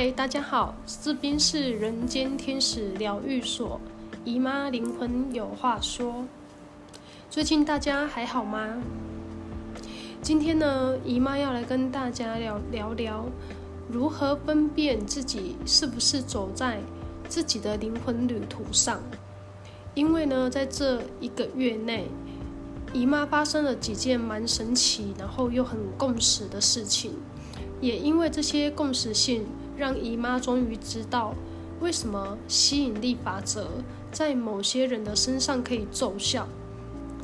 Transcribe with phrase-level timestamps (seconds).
[0.00, 3.80] 嗨，大家好，这边是人间天使疗愈所，
[4.24, 6.24] 姨妈灵魂有话说。
[7.28, 8.80] 最近大家还好吗？
[10.22, 13.24] 今天呢，姨妈要来跟大家聊聊聊
[13.90, 16.78] 如何分辨自己是不是走在
[17.28, 19.00] 自己的灵魂旅途上。
[19.94, 22.06] 因为呢，在这一个月内，
[22.92, 27.16] 姨妈发生了几件蛮神奇，然后又很共识的事情。
[27.80, 29.44] 也因为这些共识性，
[29.78, 31.34] 让姨妈终于知道
[31.80, 33.68] 为什么吸引力法则
[34.10, 36.48] 在某些人的身上可以奏效，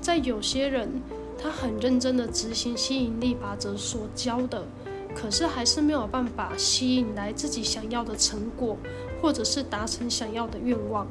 [0.01, 1.03] 在有些人
[1.37, 4.65] 他很认真的执行吸引力法则所教的，
[5.15, 8.77] 可是还是没有办法吸引来自己想要的成果，
[9.21, 11.09] 或者是达成想要的愿望。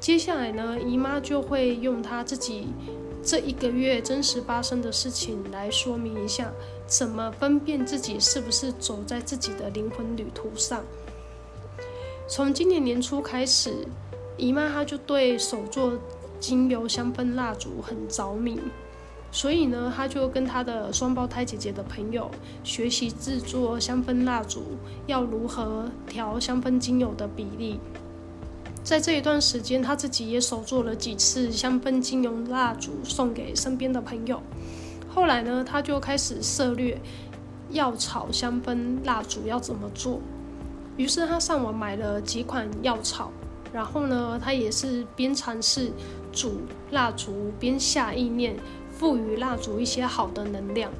[0.00, 2.68] 接下来呢，姨妈就会用她自己。
[3.28, 6.50] 这一个月真实发生的事情来说明一下，
[6.86, 10.82] 怎么分辨自己是不是走在自己的灵魂旅途上。
[12.26, 13.86] 从今年年初开始，
[14.38, 15.92] 姨妈她就对手作
[16.40, 18.58] 精油香氛蜡烛很着迷，
[19.30, 22.30] 所以呢，她就跟她的双胞胎姐姐的朋友
[22.64, 24.62] 学习制作香氛蜡烛，
[25.06, 27.78] 要如何调香氛精油的比例。
[28.88, 34.40] 在这一段时间，他自己也手做了几次香氛精油蜡烛，送给身边的朋友。
[35.14, 36.98] 后来呢，他就开始涉猎
[37.68, 40.22] 药草香氛蜡烛要怎么做。
[40.96, 43.30] 于是他上网买了几款药草，
[43.74, 45.92] 然后呢，他也是边尝试
[46.32, 48.56] 煮蜡烛，边下意念
[48.90, 50.90] 赋予蜡烛一些好的能量。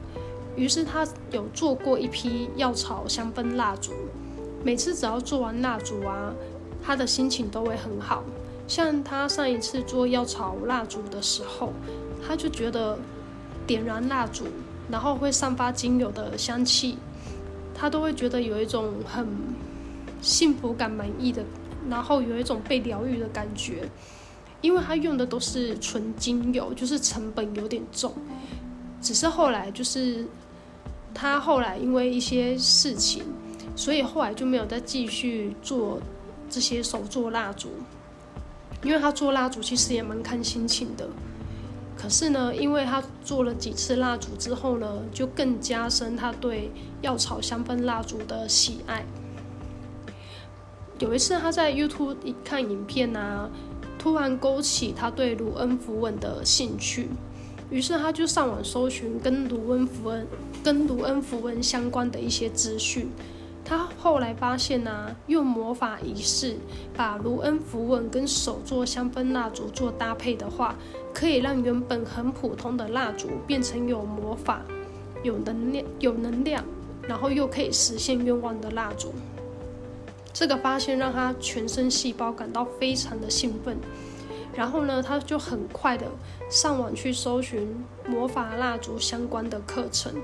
[0.56, 3.92] 于是他有做过一批药草香氛蜡烛，
[4.62, 6.34] 每次只要做完蜡烛啊。
[6.82, 8.24] 他的心情都会很好，
[8.66, 11.72] 像他上一次做药草蜡烛的时候，
[12.26, 12.98] 他就觉得
[13.66, 14.46] 点燃蜡烛，
[14.90, 16.96] 然后会散发精油的香气，
[17.74, 19.26] 他都会觉得有一种很
[20.22, 21.42] 幸福感满意的，
[21.90, 23.88] 然后有一种被疗愈的感觉，
[24.60, 28.14] 因为他用的都是纯精油，就是成本有点重，
[29.02, 30.26] 只是后来就是
[31.12, 33.22] 他后来因为一些事情，
[33.76, 36.00] 所以后来就没有再继续做。
[36.50, 37.68] 这些手做蜡烛，
[38.82, 41.08] 因为他做蜡烛其实也蛮看心情的。
[41.96, 46.70] 可是呢，因为他做了几次蜡烛之后呢，就更加深他对
[47.02, 49.04] 药草香氛蜡烛的喜爱。
[51.00, 53.50] 有一次他在 YouTube 看影片啊，
[53.98, 57.08] 突然勾起他对卢恩符文的兴趣，
[57.68, 60.26] 于是他就上网搜寻跟卢恩符文、
[60.62, 63.10] 跟卢恩符文相关的一些资讯。
[63.68, 66.56] 他后来发现呢、啊，用魔法仪式
[66.96, 70.74] 把卢恩符文跟手作香氛蜡烛做搭配的话，
[71.12, 74.62] 可以让原本很普通的蜡烛变成有魔法、
[75.22, 76.64] 有能量、有能量，
[77.02, 79.12] 然后又可以实现愿望的蜡烛。
[80.32, 83.76] 这个发现让他全身细胞感到非常的兴奋，
[84.54, 86.06] 然后呢，他就很快的
[86.48, 87.68] 上网去搜寻
[88.08, 90.14] 魔法蜡烛相关的课程，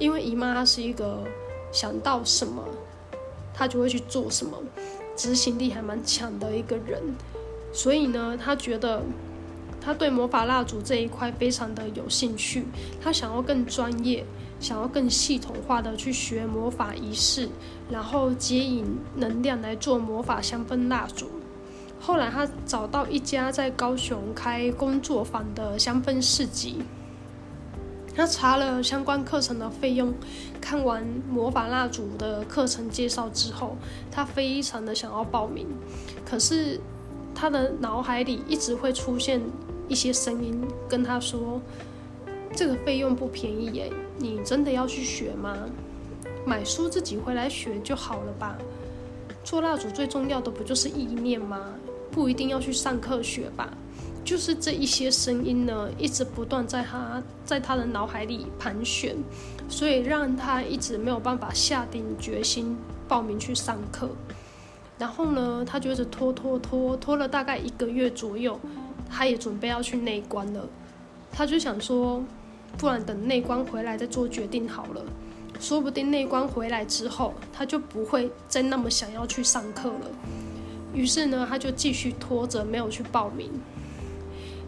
[0.00, 1.22] 因为姨妈她是一个。
[1.72, 2.64] 想到什么，
[3.54, 4.56] 他就会去做什么，
[5.16, 7.02] 执行力还蛮强的一个人。
[7.72, 9.02] 所以呢，他觉得
[9.80, 12.64] 他对魔法蜡烛这一块非常的有兴趣，
[13.00, 14.24] 他想要更专业，
[14.58, 17.48] 想要更系统化的去学魔法仪式，
[17.88, 21.30] 然后接引能量来做魔法香氛蜡烛。
[22.00, 26.82] 后来他找到一家在高雄开工作坊的香氛市集。
[28.14, 30.12] 他查了相关课程的费用，
[30.60, 33.76] 看完魔法蜡烛的课程介绍之后，
[34.10, 35.66] 他非常的想要报名，
[36.24, 36.78] 可是
[37.34, 39.40] 他的脑海里一直会出现
[39.88, 41.60] 一些声音跟他说
[42.54, 45.56] ：“这个费用不便宜耶，你真的要去学吗？
[46.44, 48.58] 买书自己回来学就好了吧？
[49.42, 51.74] 做蜡烛最重要的不就是意念吗？
[52.10, 53.72] 不一定要去上课学吧？”
[54.22, 59.16] 就是这一些声音呢，一直不断在他在他的脑海里盘旋，
[59.68, 62.76] 所以让他一直没有办法下定决心
[63.08, 64.10] 报名去上课。
[64.98, 68.60] 然后呢，他就一直拖拖拖拖了大概一个月左右，
[69.08, 70.68] 他也准备要去内观了。
[71.32, 72.22] 他就想说，
[72.76, 75.02] 不然等内观回来再做决定好了。
[75.58, 80.06] 说不定内观回来之后，他就不会再那么想要去上课了。
[80.92, 83.50] 于是呢，他就继续拖着没有去报名。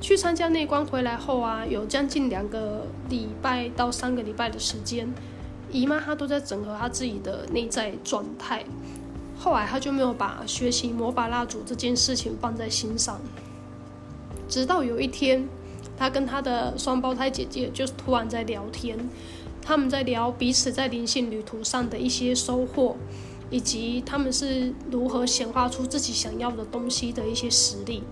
[0.00, 5.08] 去参加内观回来后啊，有将近两个礼拜到三个礼拜的时间，
[5.70, 8.64] 姨妈她都在整合她自己的内在状态。
[9.38, 13.20] 后来她就没有把学习魔法蜡烛这件事情放在心上。
[14.48, 15.48] 直到有一天，
[15.96, 18.98] 她跟她的双胞胎姐姐就突然在聊天，
[19.62, 22.96] 他们在聊彼此在灵性旅途上的一些收获，
[23.52, 28.02] 以及他们是如何显化出自己想要的东西的一些实例。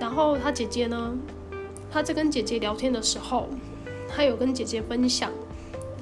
[0.00, 1.14] 然后他姐姐呢，
[1.90, 3.46] 他在跟姐姐聊天的时候，
[4.08, 5.30] 他有跟姐姐分享，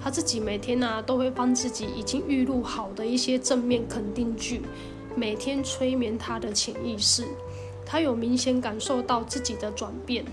[0.01, 4.62] 他自己每天呢、都会帮自己已经预录好的一些正面肯定句，
[5.17, 7.27] 每天催眠他的潜意识。
[7.85, 10.25] 他有明显感受到自己的转变。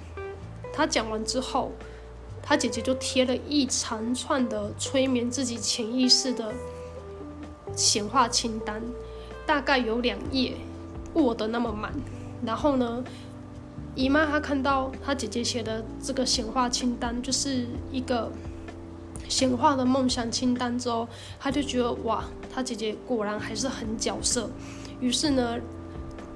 [0.71, 1.71] 他讲完之后，
[2.41, 6.53] 他姐姐就贴了一长串的催眠自己潜意识的
[7.75, 8.81] 显化清单，
[9.45, 10.53] 大概有两页
[11.13, 11.91] 握得那么满。
[12.45, 13.03] 然后呢，
[13.95, 18.31] 姨妈她看到她姐姐写的这个显化清单，就是一个
[19.27, 21.07] 显化的梦想清单之后，
[21.39, 22.23] 她就觉得哇，
[22.53, 24.49] 她姐姐果然还是很角色。
[24.99, 25.57] 于是呢，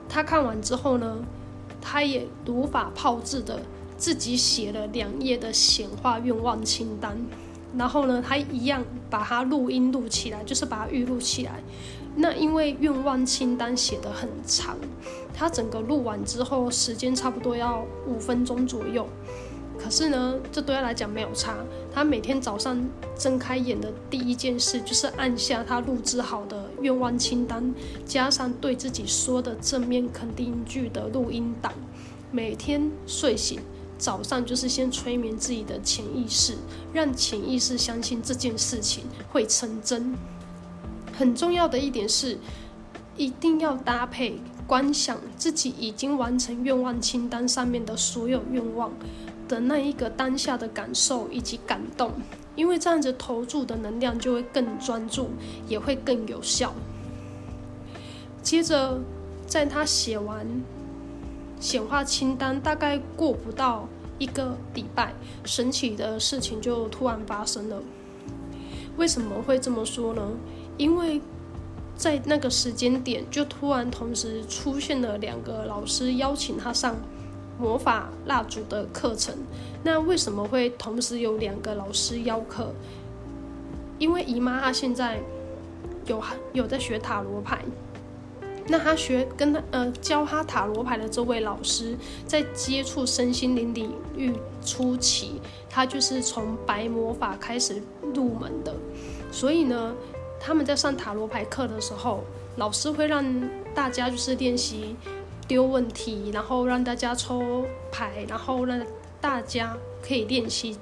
[0.07, 1.17] 她看完之后呢，
[1.81, 3.59] 她也如法炮制的
[3.97, 7.17] 自己写了两页的显化愿望清单。
[7.77, 11.61] 然后呢，他一样把它录音录起来，就是把它预录起来。
[12.15, 14.77] 那因为愿望清单写得很长，
[15.33, 19.07] 他整个录完之后，时间差不多要五分钟左右。
[19.77, 21.57] 可是呢，这对他来讲没有差。
[21.93, 22.81] 他每天早上
[23.17, 27.73] 睁开眼的第一件事，就是按下他录制好的愿望清单，
[28.05, 31.73] 加上对自己说的正面肯定句的录音档。
[32.31, 33.59] 每天睡醒，
[33.97, 36.55] 早上就是先催眠自己的潜意识，
[36.93, 40.15] 让潜意识相信这件事情会成真。
[41.17, 42.37] 很重要的一点是，
[43.15, 48.91] 一定要搭配观想自己已经完成愿望清单上面的所有愿望
[49.47, 52.11] 的那一个当下的感受以及感动，
[52.55, 55.29] 因为这样子投注的能量就会更专注，
[55.69, 56.73] 也会更有效。
[58.43, 58.99] 接着，
[59.47, 60.45] 在他写完
[61.59, 63.87] 显化清单，大概过不到
[64.17, 65.13] 一个礼拜，
[65.43, 67.81] 神奇的事情就突然发生了。
[68.97, 70.21] 为什么会这么说呢？
[70.77, 71.21] 因为
[71.97, 76.95] 在那个时间点，就突然同时出现了两个老师邀请他上
[77.57, 79.33] 魔法蜡烛的课程。
[79.83, 82.73] 那为什么会同时有两个老师邀课？
[83.97, 85.21] 因为姨妈她现在
[86.05, 87.63] 有有在学塔罗牌，
[88.67, 94.33] 那他学跟他呃教他塔罗牌的这位老师，在接触身心灵领域
[94.65, 97.81] 初期，他就是从白魔法开始
[98.13, 98.73] 入门的，
[99.31, 99.93] 所以呢。
[100.37, 102.23] 他们在上塔罗牌课的时候，
[102.57, 103.25] 老师会让
[103.73, 104.95] 大家就是练习
[105.47, 108.79] 丢问题，然后让大家抽牌，然后让
[109.19, 110.77] 大家可以练习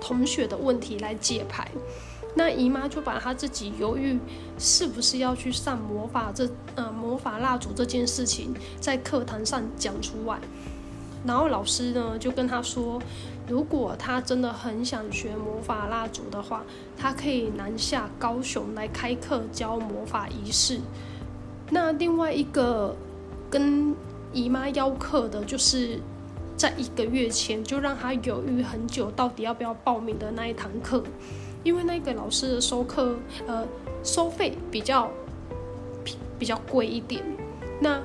[0.00, 1.68] 同学的问题来解牌。
[2.38, 4.16] 那姨妈就把她自己犹豫
[4.58, 10.38] 是不是要去上魔法这呃魔法蜡烛这件事情在课堂上讲出来，
[11.26, 13.02] 然后老师呢就跟她说。
[13.48, 16.62] 如果他真的很想学魔法蜡烛的话，
[16.98, 20.78] 他可以南下高雄来开课教魔法仪式。
[21.70, 22.94] 那另外一个
[23.48, 23.96] 跟
[24.34, 25.98] 姨妈邀课的，就是
[26.58, 31.02] 在一个月前就让他犹豫很久，到底要不要报名的那一堂课，
[31.64, 33.16] 因为那个老师的收课
[33.46, 33.66] 呃
[34.02, 35.10] 收费比较
[36.38, 37.22] 比较贵一点。
[37.80, 38.00] 那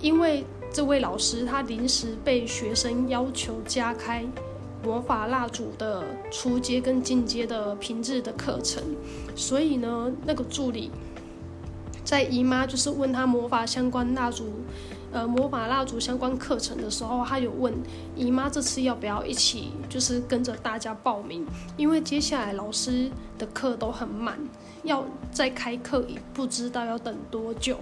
[0.00, 4.24] 因为这位老师他临时被学生要求加开。
[4.84, 8.82] 魔法蜡烛的初阶跟进阶的平日的课程，
[9.34, 10.90] 所以呢，那个助理
[12.04, 14.44] 在姨妈就是问他魔法相关蜡烛，
[15.14, 17.72] 呃，魔法蜡烛相关课程的时候，他有问
[18.16, 24.36] 姨妈这次要不要一起，就是跟着大家报名，因为接下来老师的课都很满，
[24.82, 27.78] 要再开课也不知道要等多久。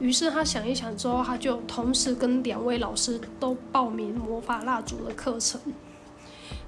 [0.00, 5.60] 于是他想一想之后，他就同时跟两位老师都报名魔法蜡烛的课程。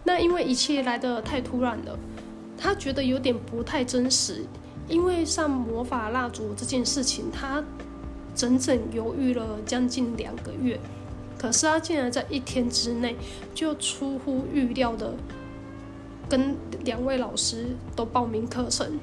[0.05, 1.99] 那因为一切来得太突然了，
[2.57, 4.45] 他觉得有点不太真实。
[4.89, 7.63] 因为上魔法蜡烛这件事情，他
[8.35, 10.79] 整整犹豫了将近两个月，
[11.39, 13.17] 可是他竟然在一天之内
[13.55, 15.15] 就出乎预料的
[16.29, 18.99] 跟两位老师都报名课程。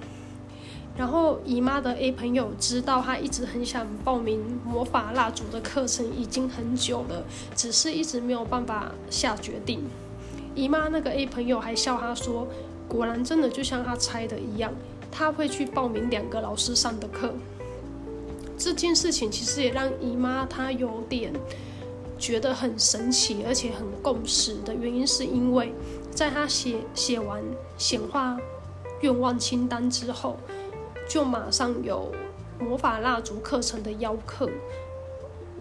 [0.98, 7.24] 然后姨妈的 A 朋友知道他一直很想报名魔法蜡烛的课程，已经很久了，
[7.55, 9.84] 只是一直没有办法下决定。
[10.55, 12.48] 姨妈那个 A 朋友还笑他说
[12.89, 14.74] ：“果然真的就像他猜的一样，
[15.12, 17.31] 他会去报名两个老师上的课。”
[18.57, 21.31] 这件事情其实也让姨妈她有点
[22.17, 25.71] 觉得很神奇，而且很共识的原因，是因为
[26.11, 27.41] 在她写写完
[27.77, 28.37] 显化
[29.01, 30.37] 愿望清单之后，
[31.07, 32.11] 就马上有
[32.59, 34.49] 魔法蜡烛课程的邀课。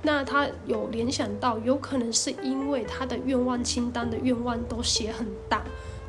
[0.02, 5.64] 那他有联想到，有可能是因为他的愿望清单的愿望都写很大，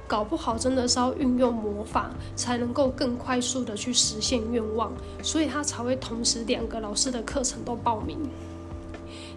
[0.07, 8.17] 搞不好真的是要运用魔法才能够更快速的去实现愿望，所以他才会同时两个老师的课程都报名。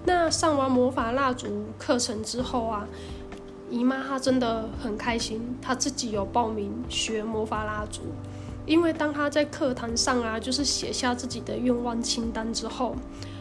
[0.05, 2.89] 那上完魔法蜡烛课程之后啊，
[3.69, 8.03] 姨妈她真的很开心，她自己有报名学魔法蜡烛，
[8.65, 12.95] 因为当她在课堂上啊，就是写下自己的愿望清单之后，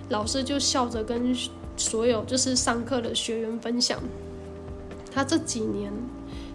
[0.10, 1.34] 老师就笑着跟
[1.78, 4.00] 所有就是上课的学员分享，
[5.14, 5.94] 她这几年。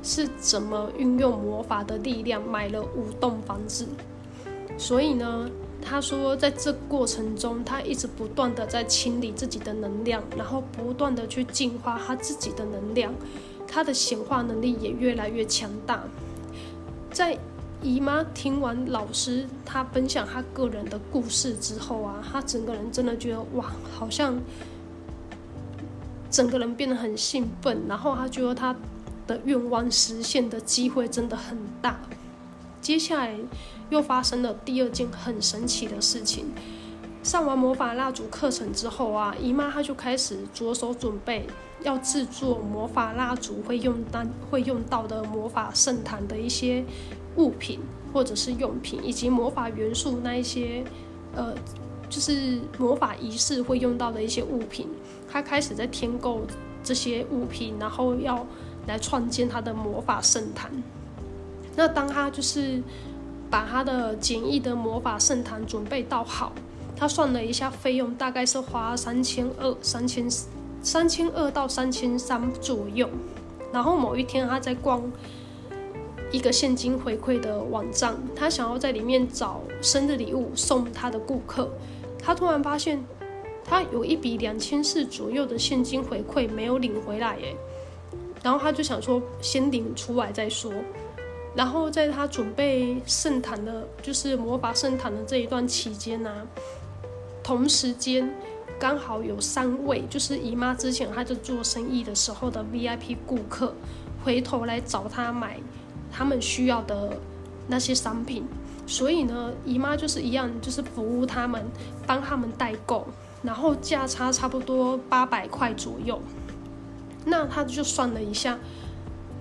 [0.04, 3.86] 是怎么运用魔法的力量买了五栋房子？
[4.76, 13.14] 所以呢，他说在这过程中，他一直不断的在清理自己的能量，然后不断的去净化他自己的能量，
[13.66, 16.04] 他的显化能力也越来越强大。
[17.10, 17.38] 在
[17.80, 24.38] 姨妈听完老师他分享他个人的故事之后啊，他整个人真的觉得哇，好像
[26.30, 28.76] 整个人变得很兴奋，然后他觉得他。
[29.26, 32.00] 的愿望实现的机会真的很大。
[32.80, 33.34] 接下来
[33.88, 36.52] 又发生了第二件很神奇的事情。
[37.22, 41.46] 上完魔法蜡烛课程之后啊，姨妈她就开始着手准备
[41.82, 46.84] 要制作魔法蜡烛会用到会用到的魔法圣坛的一些
[47.36, 47.80] 物品
[48.12, 50.84] 或者是用品，以及魔法元素那一些
[51.34, 51.54] 呃，
[52.10, 54.86] 就是魔法仪式会用到的一些物品。
[55.26, 56.42] 她开始在添购
[56.82, 58.46] 这些物品，然后要。
[58.86, 60.70] 来创建他的魔法圣坛。
[61.76, 62.82] 那当他就是
[63.50, 66.52] 把他的简易的魔法圣坛准备到好，
[66.96, 70.26] 他算了一下费用，大概是花三千二、三千
[70.82, 73.08] 三千二到三千三左右。
[73.72, 75.02] 然后某一天他在逛
[76.30, 81.68] 一个现金回馈的网站，他想要在里面找生日礼物送他的顾客，
[82.22, 83.04] 他突然发现
[83.64, 87.56] 他有一笔两千四左右的现金回馈没有领回来耶。
[88.44, 90.70] 然后他就想说，先领出来再说。
[91.56, 96.46] 然后在他准备圣坛的，就是魔法圣坛的这一段期间呢、啊，
[97.42, 98.30] 同时间
[98.78, 103.72] 刚好有三位，就是姨妈之前她在做生意的时候的 VIP 顾客，
[104.22, 105.58] 回头来找他买
[106.12, 107.16] 他们需要的
[107.66, 108.44] 那些商品。
[108.86, 111.64] 所以呢，姨妈就是一样，就是服务他们，
[112.06, 113.06] 帮他们代购，
[113.42, 116.20] 然后价差差不多八百块左右。
[117.24, 118.58] 那他就算了一下，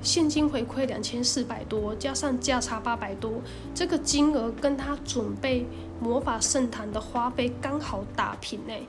[0.02, 3.42] 现金回馈两千四百多，加上价差八百多，
[3.74, 5.66] 这个金额跟他准备
[6.02, 8.88] 魔法圣坛的花费刚好打平诶，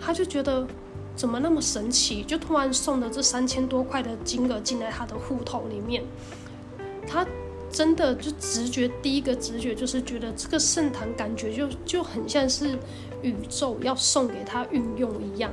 [0.00, 0.66] 他就觉得
[1.14, 6.02] 怎么那么神奇，就突然送了这三千多块的金额进来他的户头里面，
[7.06, 7.26] 他
[7.70, 12.78] 真的就直觉第一个直觉就是觉得这个圣坛感觉就就很像是
[13.22, 15.50] 宇宙要送给他运用一样。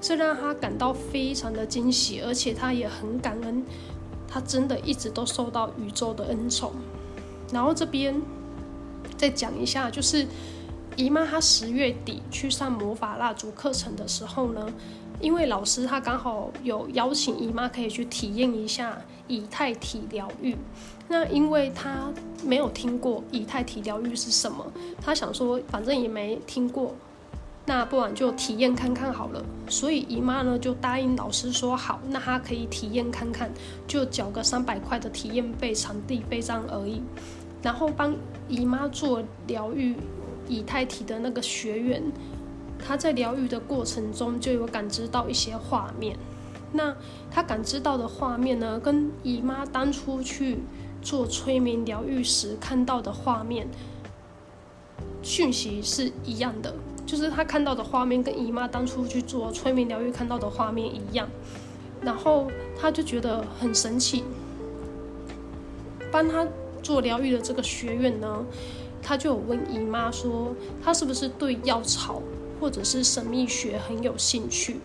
[0.00, 3.62] 这让他感到非常的惊喜，而且他也很感恩，
[4.26, 6.72] 他真的一直都受到宇宙的恩宠。
[7.52, 8.20] 然后这边
[9.16, 10.26] 再讲一下，就是
[10.96, 14.72] 姨妈她十月底去上魔法蜡烛课程的时候呢，
[15.20, 20.56] 因为老师他刚好有邀请姨妈可以去体验一下以太体疗愈，
[21.08, 22.12] 那因为他
[22.44, 24.64] 没有听过以太体疗愈是什么，
[25.00, 26.94] 他想说反正也没听过。
[27.66, 33.50] 那不然就体验看看好了，所以姨妈呢就答应老师说好，那她可以体验看看，
[33.86, 37.00] 就缴个三百块的体验费、场地费这样而已。
[37.62, 38.16] 然后帮
[38.48, 39.94] 姨妈做疗愈
[40.48, 42.02] 以太体的那个学员，
[42.78, 46.16] 他在疗愈的过程中就有感知到一些画面。
[46.72, 46.96] 那
[47.30, 50.60] 他感知到的画面呢，跟姨妈当初去
[51.02, 53.68] 做催眠疗愈时看到的画面
[55.22, 56.74] 讯息是一样的。
[57.10, 61.28] 就是他看到的画面跟姨妈当初去做催眠疗愈看到的画面一样，
[62.00, 62.46] 然后
[62.80, 64.22] 他就觉得很神奇。
[66.12, 66.46] 帮他
[66.84, 68.44] 做疗愈的这个学院呢，
[69.02, 72.22] 他就有问姨妈说，他是不是对药草
[72.60, 74.76] 或者是神秘学很有兴趣，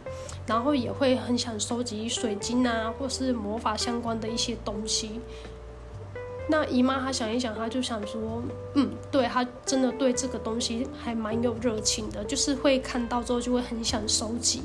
[0.47, 5.21] 然后也会很想收集水晶啊，或是魔法相关的一些东西。
[6.47, 8.43] 那姨妈她想一想，她就想说，
[8.75, 14.61] 嗯，对，她真的对这个东西还蛮有热情的，就是会看到之后就会很想收集。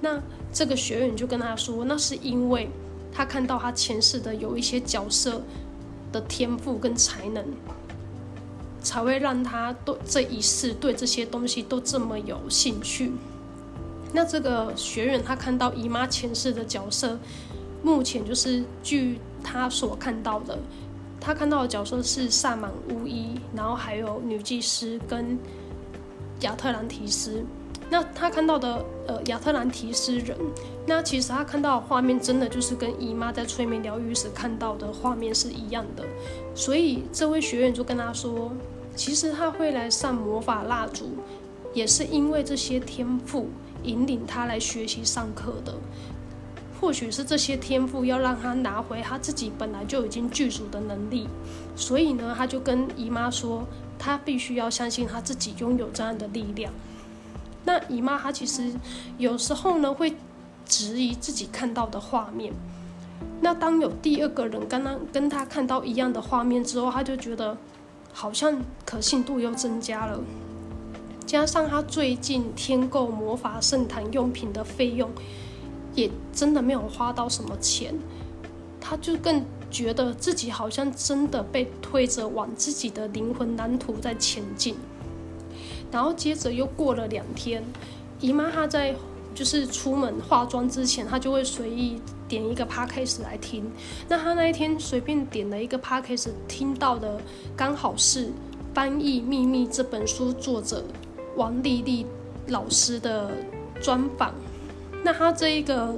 [0.00, 0.20] 那
[0.52, 2.68] 这个学员就跟她说，那是因为
[3.10, 5.40] 她看到她前世的有一些角色
[6.12, 7.42] 的天赋跟才能，
[8.82, 13.10] 才会让她对这一世对这些东西都这么有兴趣。
[14.12, 17.18] 那这个学员他看到姨妈前世的角色，
[17.82, 20.58] 目前就是据他所看到的。
[21.24, 25.38] 他看到的角色是萨满巫医，然后还有女祭司跟
[26.40, 27.44] 亚特兰提斯。
[27.88, 30.36] 那他看到的呃亚特兰提斯人，
[30.86, 36.02] 那其实他看到的画面真的就是跟姨妈在催眠疗愈时看到的画面是一样的，
[36.54, 38.50] 所以这位学员就跟他说，
[38.96, 41.10] 其实他会来上魔法蜡烛，
[41.72, 43.48] 也是因为这些天赋
[43.84, 45.74] 引领他来学习上课的，
[46.82, 51.28] 或许是这些天赋要让他拿回他自己本来就已经具足的能力，
[51.76, 53.64] 所以呢，他就跟姨妈说，
[54.00, 56.72] 他必须要相信他自己拥有这样的力量。
[57.64, 58.72] 那姨妈她其实
[59.16, 60.12] 有时候呢会
[60.66, 62.52] 质疑自己看到的画面。
[63.40, 67.56] 那当有第二个人刚刚跟他看到一样的画面之后，他就觉得
[68.12, 70.18] 好像可信度又增加了。
[71.24, 75.08] 加上他最近添购魔法圣坛用品的费用，
[75.94, 77.94] 也真的没有花到什么钱，
[78.80, 84.74] 他就更觉得自己好像真的被推着往自己的灵魂蓝图在前进。
[85.90, 87.62] 然后接着又过了两天，
[88.20, 88.94] 姨妈她在
[89.34, 93.70] 就是出门化妆之前，她就会随意点一个 podcast 来听。
[94.08, 97.20] 那她那一天随便点了一个 podcast，听到的
[97.54, 98.26] 刚好是
[98.72, 100.82] 《翻译秘密》这本书作者
[101.36, 102.06] 王丽丽
[102.48, 103.30] 老师的
[103.82, 104.34] 专访。
[105.02, 105.94] 那他这一个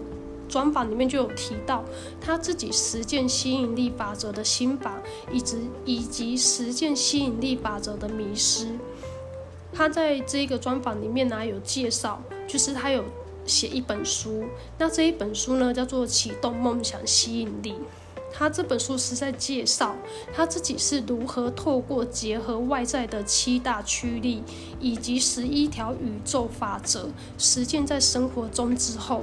[0.49, 1.85] 专访里面就有提到
[2.21, 8.69] 他自己实践吸引力法则的心法，以及以及实践吸引力法则的迷失。
[9.73, 13.05] 他在这个专访里面呢，有介绍，就是他有
[13.45, 14.45] 写一本书，
[14.79, 17.73] 那这一本书呢叫做《启动梦想吸引力》。
[18.37, 19.95] 他这本书是在介绍
[20.35, 24.43] 他自己是如何透过结合外在的七大驱力
[24.81, 29.23] 以及十一条宇宙法则，实践在生活中之后。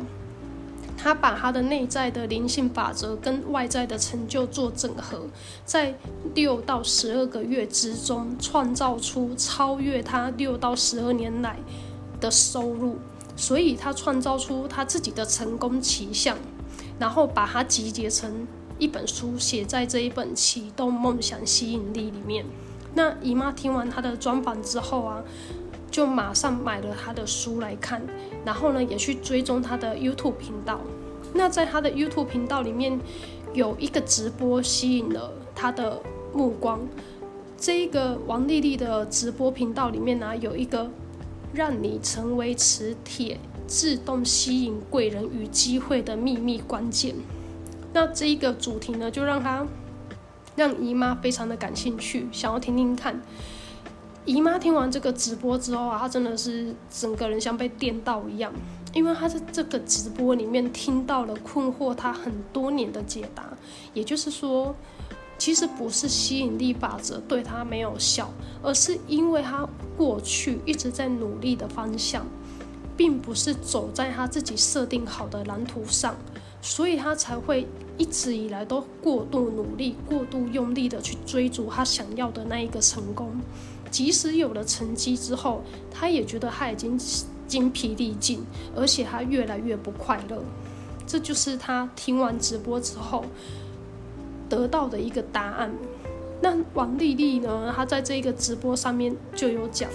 [1.04, 5.28] 他把他的内在的灵性法则跟外在的成就做整合，
[5.66, 5.96] 在
[6.36, 11.58] 六到十二个月之中，创造出超越他六到十二年来
[12.20, 12.98] 的收入，
[13.36, 16.38] 所以他创造出他自己的成功奇象，
[17.00, 18.48] 然后把它集结成
[18.82, 22.44] 一本书，写在这一本启动梦想吸引力里面。
[22.96, 25.24] 那姨妈听完她的专访之后啊，
[25.92, 28.02] 就马上买了她的书来看，
[28.44, 30.82] 然后呢，也去追踪她的 YouTube 频道。
[31.32, 33.00] 那在她的 YouTube 频道里面，
[33.54, 36.02] 有一个直播吸引了她的
[36.34, 36.82] 目光。
[37.60, 40.90] 这一个王丽丽的直播频道里面呢，有一个
[41.54, 47.14] 让你成为磁铁，自动吸引贵人与机会的秘密关键。
[47.94, 49.66] 那这一个主题呢，就让他
[50.56, 53.22] 让姨妈非常的感兴趣，想要听听看。
[54.24, 58.54] 姨妈听完这个直播之后啊，她真的是整个人像被电到一样，
[58.94, 63.44] 因为她在这个直播里面听到了困惑她很多年的解答。
[63.96, 64.76] 也就是说，
[65.40, 72.24] 其实不是吸引力法则对她没有效，而是因为她过去一直在努力的方向，
[72.96, 76.16] 并不是走在她自己设定好的蓝图上，
[76.62, 83.40] 所以他才会一直以来都过度努力、过度用力的去追逐他想要的那一个成功。
[83.90, 86.98] 即使有了成绩之后，他也觉得他已经
[87.48, 88.46] 精疲力尽，
[88.76, 90.42] 而且他越来越不快乐。
[91.06, 93.26] 这就是他听完直播之后
[94.48, 95.74] 得到的一个答案。
[96.42, 97.72] 那王丽丽呢？
[97.76, 99.90] 她在这个直播上面就有讲：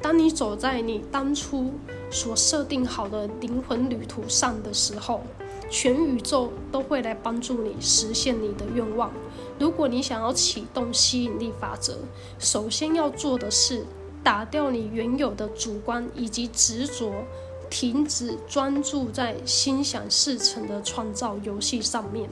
[0.00, 1.70] 当你走在你当初
[2.10, 5.22] 所设定好的灵魂旅途上的时候，
[5.70, 9.12] 全宇宙都会来帮助你实现你的愿望。
[9.58, 11.98] 如果你想要启动吸引力法则，
[12.38, 13.84] 首先要做的是
[14.22, 17.12] 打掉你原有的主观以及执着，
[17.68, 22.30] 停止专注在心想事成的创造游戏上面。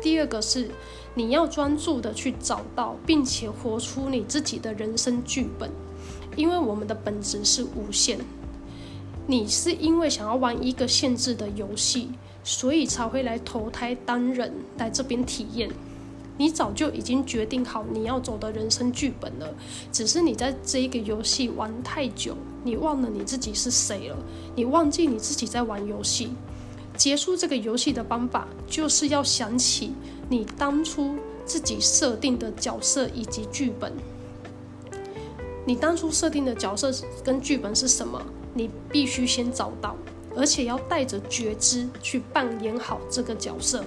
[0.00, 0.70] 第二个是
[1.14, 5.70] 你要专注的去找到并且活出你自己的人生剧本，
[6.36, 8.18] 因为我们的本质是无限。
[9.26, 12.10] 你是因为想要玩一个限制的游戏，
[12.42, 15.70] 所以才会来投胎当人来这边体验。
[16.36, 19.54] 你早就已经决定好你要走的人生剧本了，
[19.92, 24.16] 只是你在这一个游戏玩太久，你忘了你自己是谁了，
[24.56, 26.30] 你忘记你自己在玩游戏。
[26.96, 29.92] 结束这个游戏的方法，就是要想起
[30.30, 33.92] 你当初自己设定的角色以及剧本。
[35.66, 36.90] 你当初设定的角色
[37.22, 38.20] 跟剧本是什么？
[38.54, 39.96] 你必须先找到，
[40.36, 43.84] 而且要带着觉知去扮演好这个角色。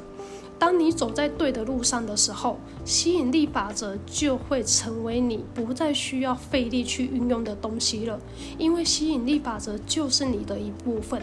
[0.60, 8.17] 当你走在对的路上的时候，吸引力法则就会成为你不再需要费力去运用的东西了。
[8.58, 11.21] 因为吸引力法则就是你的一部分。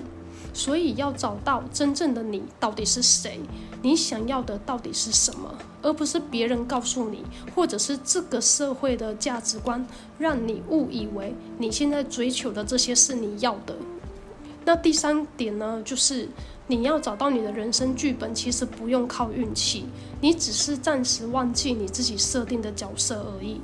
[0.53, 3.41] 所以要找到真正的你到底是谁，
[3.83, 9.87] 你想要的到底是什么，而不是别人告诉你，或者是这个社会的价值观
[10.19, 13.77] 让你误以为你现在追求的这些是你要的。
[14.65, 16.29] 那第三点呢，就是
[16.67, 19.87] 你要找到你的人生剧本，其实不用靠运气，
[20.21, 23.61] 你只是暂时忘记你自己设定的角色而已。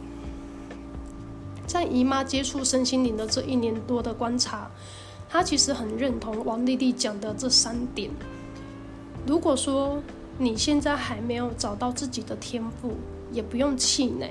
[1.66, 4.70] 在姨妈接触身心灵的这一年多的观察，
[5.36, 8.10] 他其实很认同王丽丽讲的这三点。
[9.26, 10.02] 如果说
[10.38, 12.92] 你现在还没有找到自己的天赋，
[13.30, 14.30] 也不用气馁，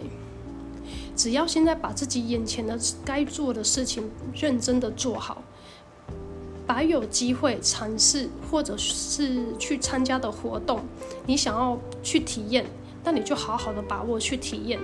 [1.16, 5.44] 只要现在把自己眼前的该做的事情认真的做好，
[6.66, 10.80] 把有机会尝试或者是去参加的活动，
[11.28, 12.66] 你想要去体验，
[13.04, 14.80] 那你就好好的把握去体验。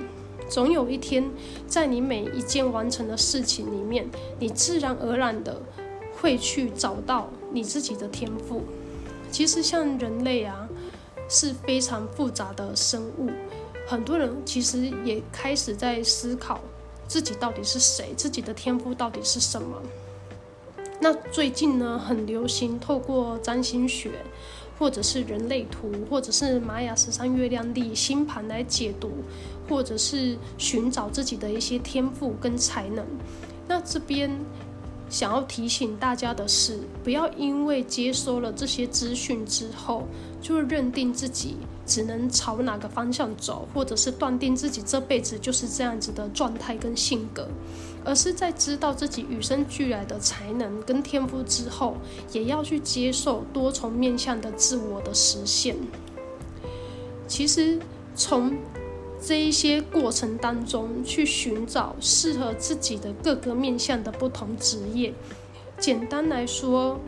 [0.47, 1.27] 总有一天，
[1.65, 4.07] 在你每一件完成的事情里面，
[4.38, 5.60] 你自然而然的
[6.21, 8.62] 会去找到你自己的天赋。
[9.31, 10.67] 其实，像人类啊，
[11.27, 13.29] 是非常复杂的生物。
[13.88, 16.62] 很多人其实也开始在思考
[17.07, 19.81] 自己到底是谁，自己的天赋到底是什么。
[20.99, 24.12] 那最近呢，很流行透过占星学，
[24.77, 29.10] 或者是人类图，或者是玛雅十三月亮历星盘来解读，
[29.67, 33.03] 或者是寻找自己的一些天赋跟才能。
[33.67, 34.29] 那这边
[35.12, 40.08] 想要提醒大家的是，不要因为接收了这些资讯之后，
[40.41, 47.47] 就认定自己只能朝哪个方向走，或者是断定自己这辈子就是这样子的状态跟性格。
[48.04, 51.97] 而是在知道自己与生俱来的才能跟天赋之后，
[52.32, 55.76] 也要去接受多重面向的自我的实现。
[57.28, 57.78] 其实
[58.15, 58.58] 从
[59.23, 65.13] 这一些过程当中去寻找适合自己的各个面向的不同职业，
[65.77, 66.99] 简单来说，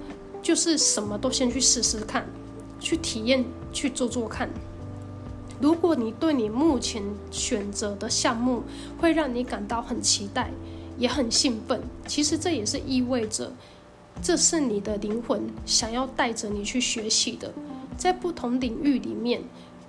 [0.44, 2.24] 就是什么都先去试试看，
[2.80, 4.48] 去体验，去做做看。
[5.60, 8.62] 如果你对你目前选择的项目
[9.00, 10.52] 会让你感到很期待，
[11.00, 13.52] 也很兴奋，其实这也是意味着，
[14.22, 17.52] 这是你的灵魂想要带着你去学习的。
[17.98, 19.42] 在不同领域里面，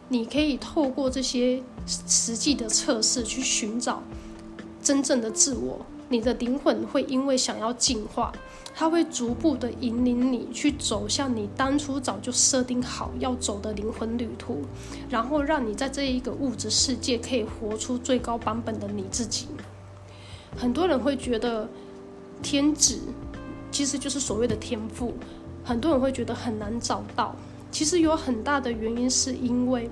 [0.08, 4.02] 你可以透过这些实际的测试去寻找
[4.82, 5.84] 真正的自我。
[6.10, 8.30] 你的灵魂会因为想要进化，
[8.74, 14.62] 它会逐步的引领你去走向你当初早就设定好要走的灵魂旅途，
[15.08, 19.46] 然后让你在这一个物质世界可以活出最高版本的你自己。
[20.56, 21.66] 很多人会觉得
[22.42, 22.98] 天职
[23.72, 25.14] 其实就是所谓的天赋，
[25.64, 27.34] 很多人会觉得很难找到。
[27.74, 29.90] 其实有很大的原因是因为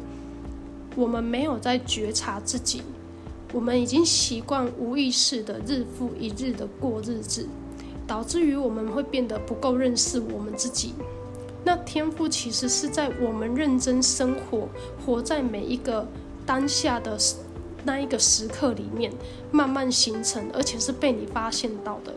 [0.95, 2.81] 我们没有在觉察自己，
[3.53, 7.49] 我们已经习惯无意识的日复一日的过日子，
[8.07, 10.95] 导致于我们会变得不够认识我们自己。
[11.64, 14.68] 那天赋其实是在我们认真生活，
[15.05, 16.07] 活在每一个
[16.47, 17.18] 当下的。
[17.85, 19.11] 那一个时刻里面
[19.51, 22.14] 慢慢形成，而且是被你发现到的。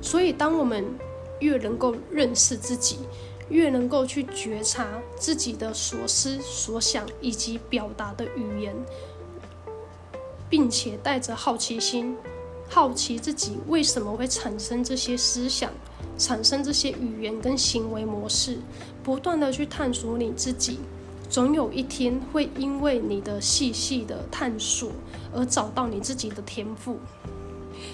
[0.00, 0.84] 所以，当我们
[1.40, 2.98] 越能够认识自己，
[3.48, 8.74] 越能够去觉察自己的所思所想以及表达的语言，
[10.48, 12.16] 并且带着好奇心，
[12.68, 15.70] 好奇自己为什么会产生这些思想，
[16.18, 18.58] 产生这些语言跟行为模式，
[19.02, 20.80] 不断地去探索你自己。
[21.28, 24.92] 总有一天会因为你的细细的探索
[25.34, 26.98] 而找到你自己的天赋。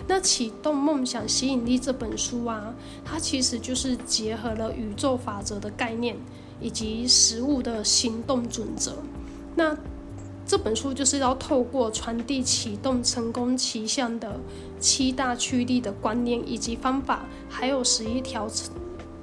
[0.06, 2.74] 那启动梦想吸引力这本书啊，
[3.04, 6.16] 它其实就是结合了宇宙法则的概念
[6.60, 8.96] 以及实务的行动准则。
[9.54, 9.76] 那
[10.44, 14.40] 这本书就是要透过传递启动成功奇象的
[14.80, 18.48] 七大驱力的观念以及方法，还有十一条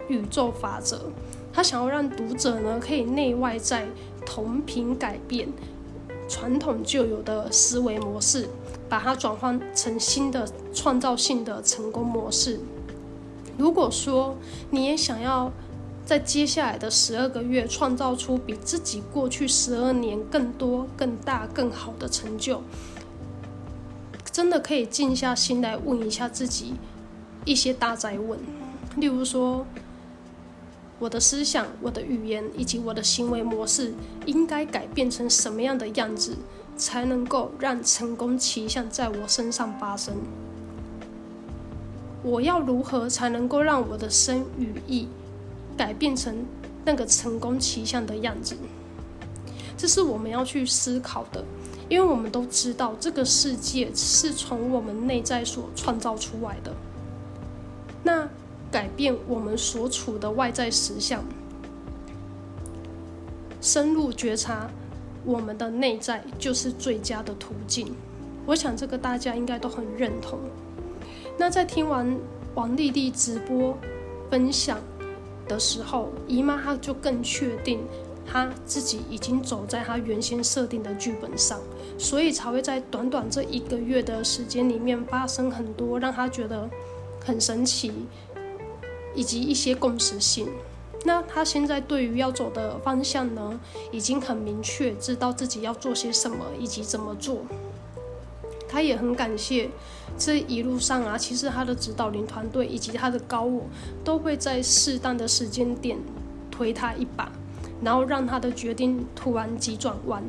[0.07, 1.11] 宇宙法则。
[1.51, 3.87] 他想要让读者呢，可以内外在
[4.25, 5.49] 同频改变
[6.29, 8.47] 传统旧有的思维模式，
[8.89, 12.59] 把它转换成新的创造性的成功模式。
[13.57, 14.35] 如果说
[14.71, 15.51] 你也想要
[16.05, 22.61] 在接下来的十二个月创造出比自己过去十二年更多、更大、更好的成就，
[24.31, 26.73] 真的可以静下心来问一下自己
[27.45, 28.39] 一些大哉问，
[28.97, 29.65] 例如说。
[31.01, 33.93] 我的思想、我的语言以及我的行为模式，
[34.25, 36.35] 应该改变成什么样的样子，
[36.79, 40.15] 才能够让成功奇象在我身上发生？
[42.23, 45.09] 我要如何才能够让我的身语意
[45.77, 46.45] 改变成
[46.85, 48.55] 那个成功奇象的样子？
[49.77, 51.43] 这是我们要去思考的，
[51.89, 56.73] 因为我们都知道这个世界是从我们内在所创造出来的。
[58.03, 58.29] 那
[58.71, 61.23] 改变我们所处的外在实相，
[63.61, 64.69] 深入觉察
[65.25, 67.95] 我们的内在，就是最佳的途径。
[68.45, 70.39] 我想这个大家应该都很认同。
[71.37, 72.17] 那在听完
[72.55, 73.77] 王丽丽直播
[74.29, 74.79] 分享
[75.47, 77.79] 的时候，姨妈她就更确定
[78.25, 81.59] 她自己已经走在她原先设定的剧本上，
[81.97, 86.69] 所以才会在短短这一个月的时间里面发生很多让她觉得
[87.23, 87.91] 很神奇。
[89.15, 90.47] 以及一些共识性。
[91.05, 93.59] 那他现在对于要走的方向呢，
[93.91, 97.41] 已经很明确，知道自己要做些什么以及怎么做。
[98.67, 99.69] 他也很感谢
[100.17, 103.63] 这一路上啊，其实他的指导灵团队以及他的高我
[104.03, 105.97] 都会在适当的时间点
[106.51, 107.31] 推他一把，
[107.81, 110.23] 然后让他的决定突然急转弯。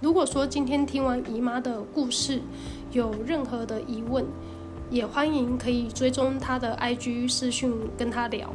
[0.00, 2.40] 如果说今天听完姨妈的故事，
[2.92, 4.24] 有任何的疑问，
[4.88, 8.48] 也欢迎可以追踪他的 IG 视讯跟他聊，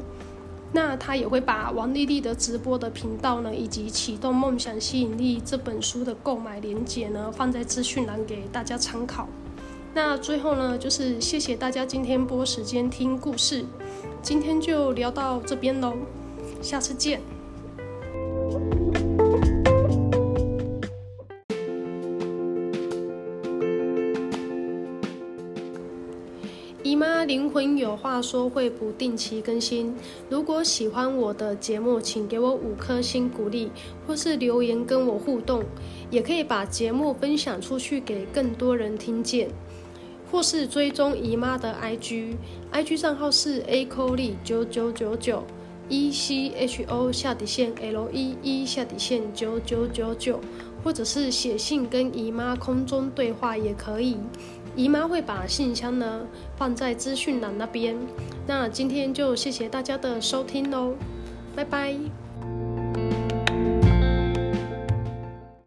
[0.75, 9.27] 那他也会把王丽丽的直播的频道呢，以及启动梦想吸引力这本书的购买链接呢，放在资讯栏给大家参考。
[9.93, 13.63] 那最后呢，就是谢谢大家今天播时间听故事，
[14.23, 15.93] 今天就聊到这边喽，
[16.61, 17.21] 下次见。
[27.25, 29.95] 灵魂有话说会不定期更新，
[30.29, 33.69] 如果喜欢我的节目，请给我五颗星鼓励，
[34.05, 35.63] 或是留言跟我互动，
[36.09, 39.49] 也可以把节目分享出去给更多人听见，
[40.31, 45.43] 或是追踪姨妈的 IG，IG 账号是 a c o l y 九九九九
[45.89, 50.39] e c h o 下底线 l e e 下底线九九九九，
[50.83, 54.17] 或者是写信跟姨妈空中对话也可以。
[54.75, 56.21] 姨妈会把信箱呢
[56.55, 57.95] 放在资讯栏那边。
[58.47, 60.95] 那今天就谢谢大家的收听喽，
[61.55, 62.22] 拜拜。